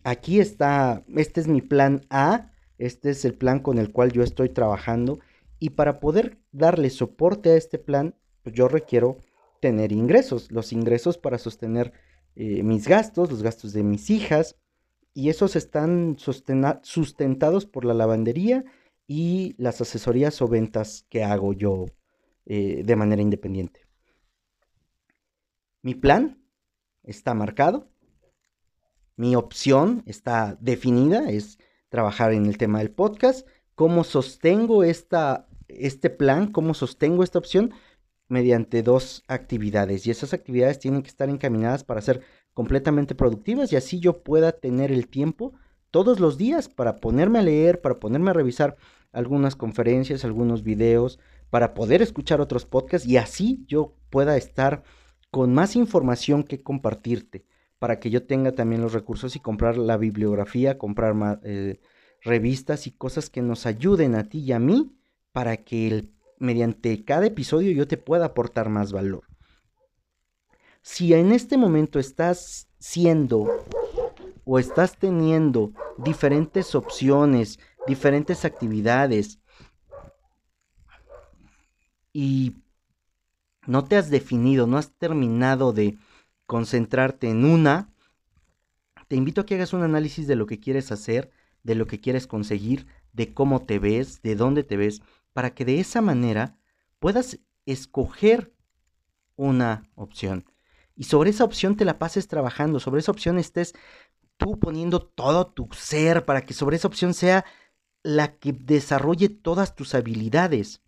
Aquí 0.04 0.38
está, 0.38 1.02
este 1.16 1.40
es 1.40 1.48
mi 1.48 1.62
plan 1.62 2.02
A, 2.10 2.52
este 2.76 3.10
es 3.10 3.24
el 3.24 3.34
plan 3.34 3.60
con 3.60 3.78
el 3.78 3.90
cual 3.90 4.12
yo 4.12 4.22
estoy 4.22 4.50
trabajando 4.50 5.18
y 5.58 5.70
para 5.70 5.98
poder 5.98 6.38
darle 6.52 6.90
soporte 6.90 7.50
a 7.50 7.56
este 7.56 7.78
plan, 7.78 8.14
pues 8.42 8.54
yo 8.54 8.68
requiero 8.68 9.16
tener 9.60 9.92
ingresos, 9.92 10.52
los 10.52 10.74
ingresos 10.74 11.16
para 11.16 11.38
sostener 11.38 11.94
eh, 12.36 12.62
mis 12.62 12.86
gastos, 12.86 13.30
los 13.30 13.42
gastos 13.42 13.72
de 13.72 13.82
mis 13.82 14.10
hijas, 14.10 14.56
y 15.14 15.30
esos 15.30 15.56
están 15.56 16.16
sustentados 16.18 17.64
por 17.64 17.84
la 17.86 17.94
lavandería 17.94 18.64
y 19.06 19.54
las 19.56 19.80
asesorías 19.80 20.42
o 20.42 20.48
ventas 20.48 21.06
que 21.08 21.22
hago 21.22 21.54
yo 21.54 21.86
eh, 22.44 22.82
de 22.84 22.96
manera 22.96 23.22
independiente. 23.22 23.86
Mi 25.80 25.94
plan 25.94 26.44
está 27.04 27.32
marcado, 27.32 27.88
mi 29.16 29.36
opción 29.36 30.02
está 30.06 30.56
definida, 30.60 31.30
es 31.30 31.58
trabajar 31.88 32.32
en 32.32 32.46
el 32.46 32.58
tema 32.58 32.78
del 32.78 32.90
podcast, 32.90 33.46
cómo 33.74 34.04
sostengo 34.04 34.84
esta, 34.84 35.46
este 35.68 36.10
plan, 36.10 36.50
cómo 36.50 36.74
sostengo 36.74 37.22
esta 37.22 37.38
opción 37.38 37.72
mediante 38.28 38.82
dos 38.82 39.22
actividades 39.28 40.06
y 40.06 40.10
esas 40.10 40.32
actividades 40.32 40.78
tienen 40.78 41.02
que 41.02 41.08
estar 41.08 41.28
encaminadas 41.28 41.84
para 41.84 42.00
ser 42.00 42.22
completamente 42.52 43.14
productivas 43.14 43.72
y 43.72 43.76
así 43.76 44.00
yo 44.00 44.22
pueda 44.22 44.52
tener 44.52 44.90
el 44.90 45.08
tiempo 45.08 45.52
todos 45.90 46.18
los 46.20 46.38
días 46.38 46.68
para 46.68 46.96
ponerme 46.96 47.38
a 47.38 47.42
leer, 47.42 47.80
para 47.80 48.00
ponerme 48.00 48.30
a 48.30 48.34
revisar 48.34 48.76
algunas 49.12 49.54
conferencias, 49.54 50.24
algunos 50.24 50.64
videos, 50.64 51.20
para 51.50 51.74
poder 51.74 52.02
escuchar 52.02 52.40
otros 52.40 52.66
podcasts 52.66 53.06
y 53.06 53.16
así 53.16 53.64
yo 53.68 53.94
pueda 54.10 54.36
estar 54.36 54.82
con 55.30 55.54
más 55.54 55.76
información 55.76 56.42
que 56.42 56.62
compartirte, 56.62 57.44
para 57.84 58.00
que 58.00 58.08
yo 58.08 58.24
tenga 58.24 58.52
también 58.52 58.80
los 58.80 58.94
recursos 58.94 59.36
y 59.36 59.40
comprar 59.40 59.76
la 59.76 59.98
bibliografía, 59.98 60.78
comprar 60.78 61.40
eh, 61.42 61.82
revistas 62.22 62.86
y 62.86 62.92
cosas 62.92 63.28
que 63.28 63.42
nos 63.42 63.66
ayuden 63.66 64.14
a 64.14 64.24
ti 64.24 64.38
y 64.38 64.52
a 64.52 64.58
mí 64.58 64.96
para 65.32 65.58
que 65.58 66.08
mediante 66.38 67.04
cada 67.04 67.26
episodio 67.26 67.72
yo 67.72 67.86
te 67.86 67.98
pueda 67.98 68.24
aportar 68.24 68.70
más 68.70 68.90
valor. 68.90 69.24
Si 70.80 71.12
en 71.12 71.30
este 71.30 71.58
momento 71.58 71.98
estás 71.98 72.70
siendo 72.78 73.66
o 74.46 74.58
estás 74.58 74.96
teniendo 74.96 75.74
diferentes 75.98 76.74
opciones, 76.74 77.58
diferentes 77.86 78.46
actividades 78.46 79.40
y 82.14 82.54
no 83.66 83.84
te 83.84 83.96
has 83.96 84.08
definido, 84.08 84.66
no 84.66 84.78
has 84.78 84.90
terminado 84.96 85.74
de 85.74 85.98
concentrarte 86.46 87.28
en 87.28 87.44
una, 87.44 87.92
te 89.08 89.16
invito 89.16 89.40
a 89.40 89.46
que 89.46 89.54
hagas 89.54 89.72
un 89.72 89.82
análisis 89.82 90.26
de 90.26 90.36
lo 90.36 90.46
que 90.46 90.60
quieres 90.60 90.92
hacer, 90.92 91.30
de 91.62 91.74
lo 91.74 91.86
que 91.86 92.00
quieres 92.00 92.26
conseguir, 92.26 92.86
de 93.12 93.32
cómo 93.32 93.64
te 93.64 93.78
ves, 93.78 94.22
de 94.22 94.34
dónde 94.36 94.64
te 94.64 94.76
ves 94.76 95.02
para 95.32 95.54
que 95.54 95.64
de 95.64 95.80
esa 95.80 96.00
manera 96.00 96.56
puedas 96.98 97.38
escoger 97.66 98.54
una 99.36 99.90
opción. 99.94 100.44
Y 100.96 101.04
sobre 101.04 101.30
esa 101.30 101.44
opción 101.44 101.76
te 101.76 101.84
la 101.84 101.98
pases 101.98 102.28
trabajando, 102.28 102.80
sobre 102.80 103.00
esa 103.00 103.12
opción 103.12 103.38
estés 103.38 103.74
tú 104.36 104.58
poniendo 104.58 105.00
todo 105.00 105.46
tu 105.46 105.68
ser 105.72 106.24
para 106.24 106.42
que 106.42 106.54
sobre 106.54 106.76
esa 106.76 106.88
opción 106.88 107.14
sea 107.14 107.44
la 108.02 108.36
que 108.36 108.52
desarrolle 108.52 109.28
todas 109.28 109.74
tus 109.74 109.94
habilidades. 109.94 110.82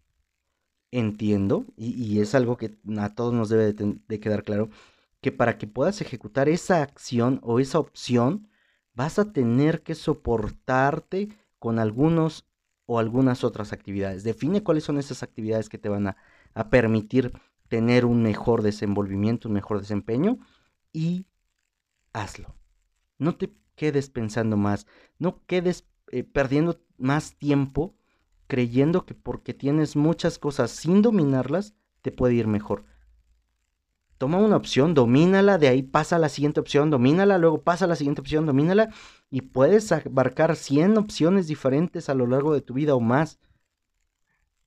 Entiendo, 0.92 1.66
y, 1.76 2.20
es 2.20 2.34
algo 2.34 2.56
que 2.56 2.76
a 2.98 3.14
todos 3.14 3.34
nos 3.34 3.48
debe 3.48 3.72
de, 3.72 4.20
quedar 4.20 4.44
claro, 4.44 4.70
que 5.26 5.32
para 5.32 5.58
que 5.58 5.66
puedas 5.66 6.00
ejecutar 6.00 6.48
esa 6.48 6.82
acción 6.82 7.40
o 7.42 7.58
esa 7.58 7.80
opción, 7.80 8.46
vas 8.94 9.18
a 9.18 9.32
tener 9.32 9.82
que 9.82 9.96
soportarte 9.96 11.30
con 11.58 11.80
algunos 11.80 12.46
o 12.84 13.00
algunas 13.00 13.42
otras 13.42 13.72
actividades. 13.72 14.22
Define 14.22 14.62
cuáles 14.62 14.84
son 14.84 14.98
esas 14.98 15.24
actividades 15.24 15.68
que 15.68 15.78
te 15.78 15.88
van 15.88 16.06
a, 16.06 16.16
permitir 16.70 17.32
tener 17.66 18.04
un 18.04 18.22
mejor 18.22 18.62
desenvolvimiento, 18.62 19.48
un 19.48 19.54
mejor 19.54 19.80
desempeño 19.80 20.38
y 20.92 21.26
hazlo. 22.12 22.54
No 23.18 23.34
te 23.34 23.52
quedes 23.74 24.10
pensando 24.10 24.56
más, 24.56 24.86
no 25.18 25.44
quedes 25.46 25.88
eh, 26.12 26.22
perdiendo 26.22 26.80
más 26.98 27.34
tiempo 27.34 27.96
creyendo 28.46 29.06
que 29.06 29.14
porque 29.14 29.54
tienes 29.54 29.96
muchas 29.96 30.38
cosas 30.38 30.70
sin 30.70 31.02
dominarlas, 31.02 31.74
te 32.00 32.12
puede 32.12 32.34
ir 32.34 32.46
mejor 32.46 32.84
toma 34.18 34.38
una 34.38 34.56
opción, 34.56 34.94
domínala, 34.94 35.58
de 35.58 35.68
ahí 35.68 35.82
pasa 35.82 36.16
a 36.16 36.18
la 36.18 36.28
siguiente 36.28 36.60
opción, 36.60 36.90
domínala, 36.90 37.38
luego 37.38 37.62
pasa 37.62 37.84
a 37.84 37.88
la 37.88 37.96
siguiente 37.96 38.20
opción, 38.20 38.46
domínala, 38.46 38.90
y 39.30 39.42
puedes 39.42 39.92
abarcar 39.92 40.56
100 40.56 40.96
opciones 40.98 41.46
diferentes 41.46 42.08
a 42.08 42.14
lo 42.14 42.26
largo 42.26 42.54
de 42.54 42.62
tu 42.62 42.74
vida 42.74 42.94
o 42.94 43.00
más. 43.00 43.38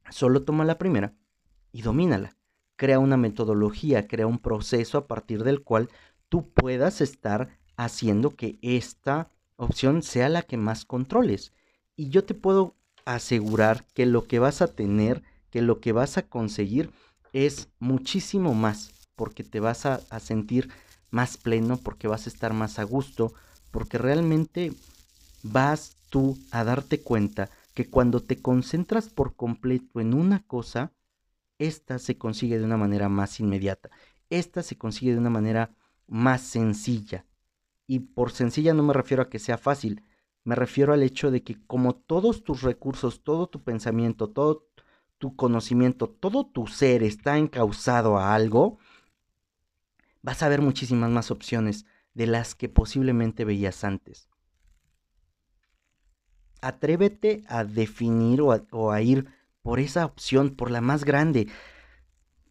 Solo 0.09 0.43
toma 0.43 0.65
la 0.65 0.77
primera 0.77 1.13
y 1.71 1.81
domínala. 1.81 2.35
Crea 2.75 2.99
una 2.99 3.17
metodología, 3.17 4.07
crea 4.07 4.27
un 4.27 4.39
proceso 4.39 4.97
a 4.97 5.07
partir 5.07 5.43
del 5.43 5.63
cual 5.63 5.89
tú 6.29 6.49
puedas 6.49 7.01
estar 7.01 7.49
haciendo 7.75 8.35
que 8.35 8.57
esta 8.61 9.31
opción 9.55 10.01
sea 10.01 10.29
la 10.29 10.43
que 10.43 10.57
más 10.57 10.85
controles. 10.85 11.53
Y 11.95 12.09
yo 12.09 12.23
te 12.23 12.33
puedo 12.33 12.75
asegurar 13.05 13.85
que 13.93 14.05
lo 14.05 14.25
que 14.25 14.39
vas 14.39 14.61
a 14.61 14.67
tener, 14.67 15.23
que 15.49 15.61
lo 15.61 15.81
que 15.81 15.91
vas 15.91 16.17
a 16.17 16.27
conseguir 16.27 16.91
es 17.33 17.69
muchísimo 17.79 18.53
más 18.53 18.98
porque 19.19 19.43
te 19.43 19.59
vas 19.59 19.85
a, 19.85 19.99
sentir 20.21 20.69
más 21.11 21.35
pleno, 21.35 21.75
porque 21.75 22.07
vas 22.07 22.25
a 22.25 22.29
estar 22.29 22.53
más 22.53 22.79
a 22.79 22.83
gusto, 22.83 23.33
porque 23.69 23.97
realmente 23.97 24.71
vas 25.43 25.97
tú 26.09 26.37
a 26.51 26.63
darte 26.63 27.01
cuenta 27.01 27.49
que 27.73 27.89
cuando 27.89 28.21
te 28.21 28.41
concentras 28.41 29.09
por 29.09 29.35
completo 29.35 29.99
en 29.99 30.13
una 30.13 30.41
cosa, 30.43 30.93
esta 31.57 31.99
se 31.99 32.17
consigue 32.17 32.59
de 32.59 32.63
una 32.63 32.77
manera 32.77 33.09
más 33.09 33.41
inmediata, 33.41 33.89
esta 34.29 34.63
se 34.63 34.77
consigue 34.77 35.11
de 35.11 35.19
una 35.19 35.29
manera 35.29 35.75
más 36.07 36.39
sencilla. 36.39 37.25
Y 37.87 37.99
por 37.99 38.31
sencilla 38.31 38.73
no 38.73 38.83
me 38.83 38.93
refiero 38.93 39.23
a 39.23 39.29
que 39.29 39.39
sea 39.39 39.57
fácil, 39.57 40.05
me 40.45 40.55
refiero 40.55 40.93
al 40.93 41.03
hecho 41.03 41.29
de 41.29 41.43
que 41.43 41.61
como 41.67 41.93
todos 41.93 42.45
tus 42.45 42.61
recursos, 42.61 43.21
todo 43.21 43.47
tu 43.47 43.65
pensamiento, 43.65 44.29
todo 44.29 44.69
tu 45.17 45.35
conocimiento, 45.35 46.07
todo 46.07 46.45
tu 46.45 46.67
ser 46.67 47.03
está 47.03 47.37
encauzado 47.37 48.17
a 48.17 48.33
algo, 48.33 48.79
vas 50.21 50.43
a 50.43 50.49
ver 50.49 50.61
muchísimas 50.61 51.09
más 51.09 51.31
opciones 51.31 51.85
de 52.13 52.27
las 52.27 52.55
que 52.55 52.69
posiblemente 52.69 53.45
veías 53.45 53.83
antes. 53.83 54.29
Atrévete 56.61 57.43
a 57.47 57.63
definir 57.63 58.41
o 58.41 58.91
a, 58.91 59.01
ir 59.01 59.27
por 59.61 59.79
esa 59.79 60.05
opción, 60.05 60.55
por 60.55 60.71
la 60.71 60.81
más 60.81 61.05
grande, 61.05 61.47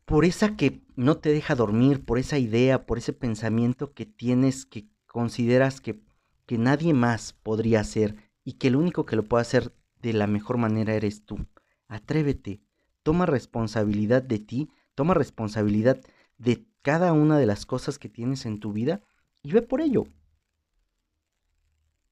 por 0.06 0.24
esa 0.24 0.56
que 0.56 0.80
no 0.96 1.18
te 1.18 1.30
deja 1.30 1.54
dormir, 1.54 2.04
por 2.04 2.18
esa 2.18 2.38
idea, 2.38 2.86
por 2.86 2.96
ese 2.96 3.12
pensamiento 3.12 3.92
que 3.92 4.06
tienes 4.06 4.64
que 4.64 4.88
consideras 5.06 5.80
que, 5.82 6.00
que 6.46 6.56
nadie 6.56 6.94
más 6.94 7.34
podría 7.34 7.80
hacer 7.80 8.16
y 8.44 8.54
que 8.54 8.68
el 8.68 8.76
único 8.76 9.04
que 9.04 9.16
lo 9.16 9.24
puede 9.24 9.42
hacer 9.42 9.74
de 10.00 10.14
la 10.14 10.26
mejor 10.26 10.56
manera 10.56 10.94
eres 10.94 11.26
tú. 11.26 11.46
Atrévete, 11.88 12.62
toma 13.02 13.26
responsabilidad 13.26 14.22
de 14.22 14.38
ti, 14.38 14.70
toma 14.94 15.12
responsabilidad 15.12 16.00
de 16.38 16.64
cada 16.88 17.12
una 17.12 17.36
de 17.38 17.44
las 17.44 17.66
cosas 17.66 17.98
que 17.98 18.08
tienes 18.08 18.46
en 18.46 18.60
tu 18.60 18.72
vida 18.72 19.02
y 19.42 19.52
ve 19.52 19.60
por 19.60 19.82
ello. 19.82 20.06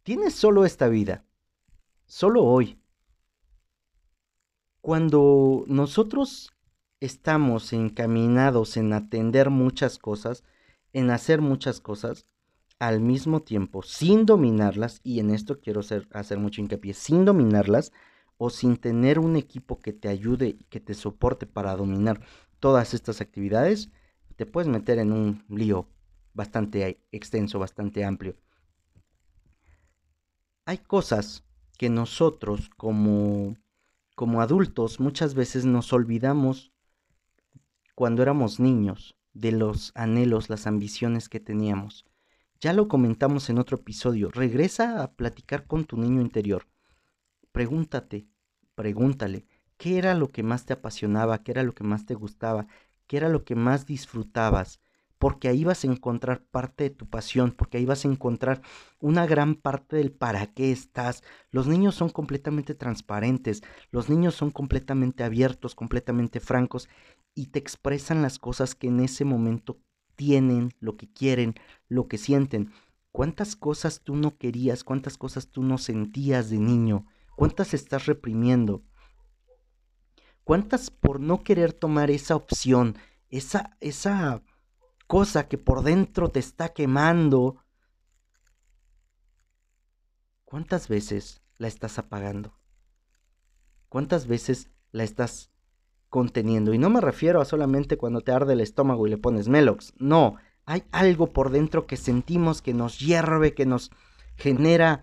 Tienes 0.02 0.35
solo 0.35 0.66
esta 0.66 0.88
vida, 0.88 1.25
solo 2.04 2.45
hoy. 2.45 2.78
Cuando 4.83 5.64
nosotros 5.66 6.52
estamos 7.00 7.73
encaminados 7.73 8.76
en 8.76 8.92
atender 8.92 9.49
muchas 9.49 9.97
cosas, 9.97 10.45
en 10.92 11.09
hacer 11.09 11.40
muchas 11.40 11.80
cosas, 11.80 12.26
al 12.78 13.00
mismo 13.00 13.40
tiempo, 13.40 13.83
sin 13.83 14.26
dominarlas, 14.26 15.00
y 15.02 15.21
en 15.21 15.30
esto 15.30 15.59
quiero 15.59 15.80
hacer, 15.80 16.06
hacer 16.12 16.37
mucho 16.37 16.61
hincapié, 16.61 16.92
sin 16.92 17.25
dominarlas 17.25 17.92
o 18.37 18.50
sin 18.50 18.76
tener 18.76 19.21
un 19.21 19.37
equipo 19.37 19.80
que 19.80 19.95
te 19.95 20.09
ayude 20.09 20.49
y 20.49 20.64
que 20.64 20.80
te 20.80 20.92
soporte 20.92 21.47
para 21.47 21.75
dominar 21.76 22.21
todas 22.61 22.92
estas 22.92 23.23
actividades, 23.23 23.90
te 24.37 24.47
puedes 24.47 24.69
meter 24.69 24.99
en 24.99 25.12
un 25.12 25.45
lío 25.49 25.88
bastante 26.35 27.02
extenso, 27.11 27.59
bastante 27.59 28.05
amplio. 28.05 28.37
Hay 30.66 30.78
cosas 30.78 31.45
que 31.78 31.88
nosotros 31.88 32.71
como, 32.76 33.57
como 34.14 34.40
adultos 34.40 35.00
muchas 35.00 35.35
veces 35.35 35.64
nos 35.64 35.93
olvidamos 35.93 36.73
cuando 37.95 38.23
éramos 38.23 38.61
niños 38.61 39.16
de 39.33 39.52
los 39.52 39.93
anhelos, 39.95 40.50
las 40.50 40.66
ambiciones 40.66 41.28
que 41.28 41.40
teníamos. 41.40 42.05
Ya 42.61 42.73
lo 42.73 42.88
comentamos 42.88 43.49
en 43.50 43.59
otro 43.59 43.76
episodio. 43.76 44.31
Regresa 44.31 45.02
a 45.02 45.12
platicar 45.12 45.66
con 45.66 45.85
tu 45.85 45.97
niño 45.97 46.21
interior. 46.21 46.66
Pregúntate, 47.52 48.26
pregúntale, 48.75 49.47
¿qué 49.76 49.99
era 49.99 50.14
lo 50.14 50.28
que 50.28 50.43
más 50.43 50.64
te 50.64 50.73
apasionaba? 50.73 51.43
¿Qué 51.43 51.52
era 51.52 51.62
lo 51.62 51.73
que 51.73 51.85
más 51.85 52.07
te 52.07 52.14
gustaba? 52.14 52.66
Qué 53.06 53.16
era 53.18 53.28
lo 53.28 53.44
que 53.44 53.54
más 53.54 53.86
disfrutabas, 53.86 54.80
porque 55.18 55.48
ahí 55.48 55.64
vas 55.64 55.84
a 55.84 55.86
encontrar 55.86 56.44
parte 56.44 56.84
de 56.84 56.90
tu 56.90 57.08
pasión, 57.08 57.52
porque 57.52 57.78
ahí 57.78 57.86
vas 57.86 58.04
a 58.04 58.08
encontrar 58.08 58.60
una 59.00 59.26
gran 59.26 59.54
parte 59.54 59.96
del 59.96 60.12
para 60.12 60.46
qué 60.48 60.72
estás. 60.72 61.22
Los 61.50 61.66
niños 61.66 61.94
son 61.94 62.10
completamente 62.10 62.75
transparentes, 62.75 63.62
los 63.90 64.08
niños 64.08 64.34
son 64.34 64.50
completamente 64.50 65.25
abiertos, 65.25 65.75
completamente 65.75 66.40
francos 66.40 66.88
y 67.34 67.46
te 67.46 67.58
expresan 67.58 68.22
las 68.22 68.38
cosas 68.38 68.75
que 68.75 68.88
en 68.88 69.00
ese 69.00 69.25
momento 69.25 69.78
tienen, 70.16 70.72
lo 70.80 70.96
que 70.96 71.08
quieren, 71.10 71.54
lo 71.88 72.08
que 72.08 72.18
sienten. 72.18 72.72
¿Cuántas 73.12 73.56
cosas 73.56 74.02
tú 74.02 74.16
no 74.16 74.36
querías? 74.36 74.84
¿Cuántas 74.84 75.16
cosas 75.16 75.48
tú 75.48 75.62
no 75.62 75.78
sentías 75.78 76.50
de 76.50 76.58
niño? 76.58 77.06
¿Cuántas 77.36 77.72
estás 77.72 78.06
reprimiendo? 78.06 78.82
¿Cuántas 80.46 80.90
por 80.92 81.18
no 81.18 81.42
querer 81.42 81.72
tomar 81.72 82.08
esa 82.08 82.36
opción, 82.36 82.96
esa, 83.30 83.76
esa 83.80 84.42
cosa 85.08 85.48
que 85.48 85.58
por 85.58 85.82
dentro 85.82 86.28
te 86.28 86.38
está 86.38 86.68
quemando? 86.68 87.56
¿Cuántas 90.44 90.86
veces 90.86 91.42
la 91.58 91.66
estás 91.66 91.98
apagando? 91.98 92.56
¿Cuántas 93.88 94.28
veces 94.28 94.70
la 94.92 95.02
estás 95.02 95.50
conteniendo? 96.10 96.72
Y 96.72 96.78
no 96.78 96.90
me 96.90 97.00
refiero 97.00 97.40
a 97.40 97.44
solamente 97.44 97.96
cuando 97.96 98.20
te 98.20 98.30
arde 98.30 98.52
el 98.52 98.60
estómago 98.60 99.08
y 99.08 99.10
le 99.10 99.18
pones 99.18 99.48
Melox. 99.48 99.94
No, 99.96 100.36
hay 100.64 100.84
algo 100.92 101.32
por 101.32 101.50
dentro 101.50 101.88
que 101.88 101.96
sentimos 101.96 102.62
que 102.62 102.72
nos 102.72 103.00
hierve, 103.00 103.52
que 103.52 103.66
nos 103.66 103.90
genera 104.36 105.02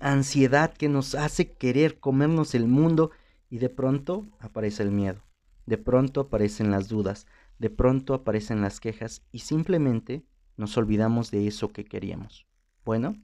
ansiedad, 0.00 0.74
que 0.74 0.88
nos 0.88 1.14
hace 1.14 1.52
querer 1.52 2.00
comernos 2.00 2.56
el 2.56 2.66
mundo 2.66 3.12
y 3.52 3.58
de 3.58 3.68
pronto 3.68 4.26
aparece 4.40 4.82
el 4.82 4.90
miedo, 4.90 5.20
de 5.66 5.76
pronto 5.76 6.22
aparecen 6.22 6.70
las 6.70 6.88
dudas, 6.88 7.26
de 7.58 7.68
pronto 7.68 8.14
aparecen 8.14 8.62
las 8.62 8.80
quejas 8.80 9.20
y 9.30 9.40
simplemente 9.40 10.24
nos 10.56 10.78
olvidamos 10.78 11.30
de 11.30 11.46
eso 11.46 11.70
que 11.70 11.84
queríamos. 11.84 12.46
Bueno, 12.82 13.14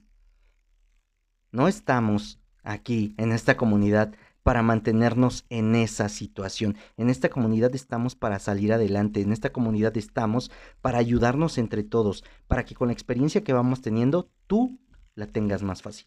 no 1.51 1.67
estamos 1.67 2.39
aquí 2.61 3.15
en 3.17 3.31
esta 3.31 3.57
comunidad 3.57 4.13
para 4.43 4.61
mantenernos 4.61 5.45
en 5.49 5.73
esa 5.73 6.09
situación. 6.09 6.77
En 6.95 7.09
esta 7.09 7.29
comunidad 7.29 7.73
estamos 7.73 8.13
para 8.13 8.37
salir 8.37 8.71
adelante, 8.71 9.21
en 9.21 9.31
esta 9.31 9.51
comunidad 9.51 9.97
estamos 9.97 10.51
para 10.79 10.99
ayudarnos 10.99 11.57
entre 11.57 11.81
todos, 11.81 12.23
para 12.45 12.65
que 12.65 12.75
con 12.75 12.89
la 12.89 12.93
experiencia 12.93 13.43
que 13.43 13.53
vamos 13.53 13.81
teniendo 13.81 14.29
tú 14.45 14.77
la 15.15 15.25
tengas 15.25 15.63
más 15.63 15.81
fácil. 15.81 16.05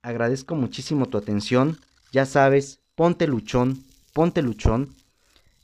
Agradezco 0.00 0.54
muchísimo 0.54 1.06
tu 1.06 1.18
atención, 1.18 1.76
ya 2.12 2.26
sabes, 2.26 2.80
ponte 2.94 3.26
luchón, 3.26 3.84
ponte 4.14 4.42
luchón. 4.42 4.94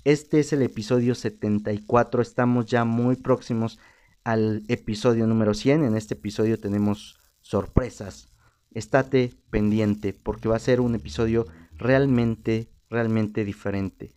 Este 0.04 0.40
es 0.40 0.52
el 0.52 0.62
episodio 0.62 1.14
74, 1.14 2.20
estamos 2.20 2.66
ya 2.66 2.84
muy 2.84 3.16
próximos 3.16 3.78
al 4.24 4.62
episodio 4.68 5.26
número 5.26 5.54
100. 5.54 5.84
En 5.84 5.96
este 5.96 6.14
episodio 6.14 6.60
tenemos 6.60 7.18
sorpresas. 7.40 8.28
Estate 8.72 9.32
pendiente 9.50 10.12
porque 10.12 10.48
va 10.48 10.56
a 10.56 10.60
ser 10.60 10.80
un 10.80 10.94
episodio 10.94 11.46
realmente, 11.76 12.70
realmente 12.90 13.44
diferente. 13.44 14.14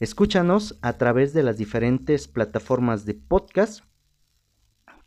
Escúchanos 0.00 0.78
a 0.82 0.94
través 0.94 1.32
de 1.32 1.42
las 1.42 1.56
diferentes 1.56 2.26
plataformas 2.26 3.04
de 3.04 3.14
podcast 3.14 3.84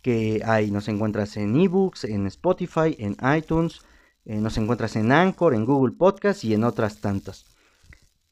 que 0.01 0.41
hay. 0.45 0.71
Nos 0.71 0.87
encuentras 0.87 1.35
en 1.35 1.59
ebooks, 1.59 2.05
en 2.05 2.25
Spotify, 2.27 2.95
en 2.97 3.17
iTunes, 3.37 3.81
eh, 4.29 4.41
nos 4.41 4.57
encuentras 4.57 4.97
en 4.97 5.13
Anchor, 5.13 5.55
en 5.55 5.63
Google 5.63 5.95
Podcast 5.95 6.43
y 6.43 6.53
en 6.53 6.65
otras 6.65 6.99
tantas. 6.99 7.45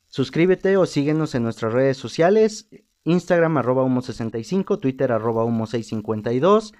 Suscríbete 0.10 0.75
o 0.75 0.86
síguenos 0.86 1.36
en 1.36 1.44
nuestras 1.44 1.72
redes 1.72 1.96
sociales. 1.96 2.68
Instagram 3.06 3.56
arroba 3.56 3.86
humo65, 3.86 4.78
Twitter 4.82 5.14
arroba 5.14 5.46
humo652, 5.46 6.74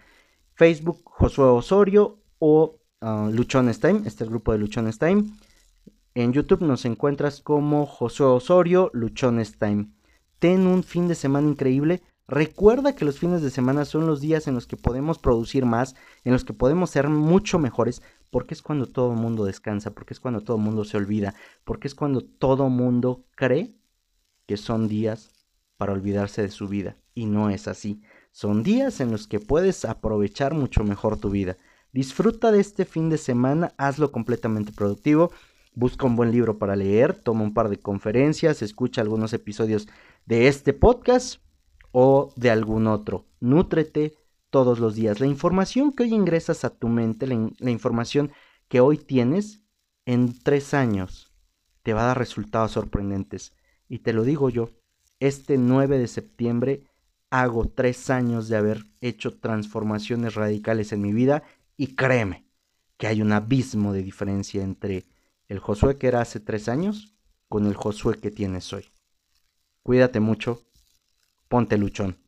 Facebook 0.55 1.01
Josué 1.05 1.45
Osorio 1.45 2.19
o 2.39 2.77
uh, 3.01 3.31
Luchones 3.31 3.79
Time, 3.79 4.00
este 4.00 4.10
es 4.10 4.22
el 4.22 4.29
grupo 4.31 4.51
de 4.51 4.57
Luchones 4.57 5.00
Time. 5.00 5.24
En 6.13 6.34
YouTube 6.34 6.62
nos 6.62 6.84
encuentras 6.84 7.39
como 7.39 7.86
Josué 7.86 8.25
Osorio, 8.25 8.91
Luchones 8.93 9.57
Time. 9.57 9.91
Ten 10.39 10.67
un 10.67 10.84
fin 10.84 11.07
de 11.07 11.15
semana 11.15 11.48
increíble. 11.48 12.01
Recuerda 12.27 12.95
que 12.95 13.05
los 13.05 13.19
fines 13.19 13.41
de 13.41 13.51
semana 13.51 13.86
son 13.86 14.07
los 14.07 14.19
días 14.19 14.48
en 14.48 14.55
los 14.55 14.65
que 14.65 14.77
podemos 14.77 15.19
producir 15.19 15.65
más, 15.65 15.95
en 16.24 16.34
los 16.34 16.43
que 16.43 16.53
podemos 16.53 16.89
ser 16.89 17.07
mucho 17.07 17.60
mejores, 17.60 18.01
porque 18.29 18.53
es 18.53 18.62
cuando 18.62 18.88
todo 18.88 19.13
el 19.13 19.20
mundo 19.20 19.46
descansa, 19.46 19.91
porque 19.91 20.13
es 20.13 20.20
cuando 20.20 20.41
todo 20.41 20.58
el 20.58 20.63
mundo 20.63 20.84
se 20.84 20.98
olvida, 20.98 21.36
porque 21.63 21.88
es 21.88 21.96
cuando 21.96 22.22
todo 22.22 22.67
el 22.67 22.74
mundo 22.74 23.25
cree 23.36 23.75
que 24.46 24.58
son 24.58 24.88
días 24.88 25.29
para 25.77 25.94
olvidarse 25.94 26.41
de 26.41 26.50
su 26.50 26.67
vida. 26.67 26.98
Y 27.13 27.25
no 27.25 27.50
es 27.50 27.67
así. 27.67 28.01
Son 28.32 28.63
días 28.63 29.00
en 29.00 29.12
los 29.12 29.27
que 29.27 29.39
puedes 29.39 29.86
aprovechar 29.86 30.53
mucho 30.53 30.84
mejor 30.84 31.17
tu 31.17 31.29
vida. 31.29 31.58
Disfruta 31.94 32.51
de 32.51 32.60
este 32.60 32.84
fin 32.84 33.10
de 33.10 33.17
semana, 33.17 33.74
hazlo 33.77 34.12
completamente 34.12 34.74
productivo. 34.74 35.32
Busca 35.74 36.05
un 36.05 36.16
buen 36.16 36.31
libro 36.31 36.57
para 36.57 36.75
leer, 36.75 37.14
toma 37.14 37.44
un 37.44 37.53
par 37.53 37.70
de 37.70 37.79
conferencias, 37.79 38.61
escucha 38.61 39.01
algunos 39.01 39.33
episodios 39.33 39.88
de 40.25 40.48
este 40.48 40.74
podcast 40.74 41.42
o 41.92 42.33
de 42.35 42.50
algún 42.50 42.88
otro. 42.88 43.25
Nútrete 43.40 44.14
todos 44.55 44.79
los 44.79 44.96
días. 44.96 45.20
La 45.20 45.27
información 45.27 45.91
que 45.91 46.03
hoy 46.03 46.13
ingresas 46.13 46.63
a 46.63 46.70
tu 46.70 46.87
mente, 46.87 47.27
la, 47.27 47.70
información 47.70 48.31
que 48.70 48.79
hoy 48.79 48.98
tienes, 48.98 49.65
en 50.05 50.39
tres 50.39 50.74
años 50.74 51.33
te 51.83 51.94
va 51.94 52.03
a 52.03 52.05
dar 52.05 52.18
resultados 52.18 52.72
sorprendentes. 52.72 53.51
Y 53.89 54.00
te 54.00 54.13
lo 54.13 54.24
digo 54.24 54.50
yo, 54.50 54.70
este 55.20 55.57
9 55.57 55.98
de 55.98 56.07
septiembre 56.07 56.85
hago 57.31 57.68
tres 57.68 58.09
años 58.09 58.48
de 58.48 58.55
haber 58.55 58.85
hecho 59.01 59.37
transformaciones 59.37 60.35
radicales 60.35 60.94
en 60.94 61.01
mi 61.01 61.11
vida 61.11 61.44
y 61.75 61.87
créeme 61.87 62.46
que 62.96 63.07
hay 63.07 63.22
un 63.22 63.33
abismo 63.33 63.91
de 63.91 64.03
diferencia 64.03 64.63
entre 64.63 65.05
el 65.50 65.59
Josué 65.59 65.98
que 65.98 66.07
era 66.07 66.22
hace 66.22 66.39
tres 66.39 66.70
años 66.70 67.13
con 67.50 67.65
el 67.65 67.75
Josué 67.75 68.20
que 68.22 68.31
tienes 68.31 68.72
hoy. 68.72 68.85
Cuídate 69.83 70.22
mucho, 70.22 70.61
ponte 71.50 71.77
luchón. 71.77 72.25